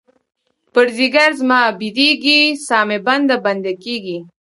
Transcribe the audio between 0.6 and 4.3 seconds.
پر ځیګــر زما بیدیږې، سا مې بنده، بنده کیږې